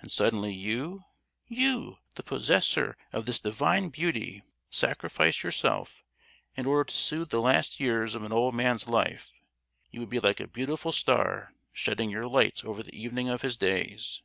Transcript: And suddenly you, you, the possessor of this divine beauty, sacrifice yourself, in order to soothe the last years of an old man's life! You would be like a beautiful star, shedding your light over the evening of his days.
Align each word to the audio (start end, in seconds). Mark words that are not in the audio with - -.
And 0.00 0.12
suddenly 0.12 0.52
you, 0.52 1.04
you, 1.48 1.96
the 2.16 2.22
possessor 2.22 2.98
of 3.14 3.24
this 3.24 3.40
divine 3.40 3.88
beauty, 3.88 4.42
sacrifice 4.68 5.42
yourself, 5.42 6.04
in 6.54 6.66
order 6.66 6.84
to 6.84 6.94
soothe 6.94 7.30
the 7.30 7.40
last 7.40 7.80
years 7.80 8.14
of 8.14 8.24
an 8.24 8.30
old 8.32 8.52
man's 8.52 8.86
life! 8.86 9.30
You 9.90 10.00
would 10.00 10.10
be 10.10 10.20
like 10.20 10.38
a 10.38 10.46
beautiful 10.48 10.92
star, 10.92 11.54
shedding 11.72 12.10
your 12.10 12.28
light 12.28 12.62
over 12.62 12.82
the 12.82 12.94
evening 12.94 13.30
of 13.30 13.40
his 13.40 13.56
days. 13.56 14.20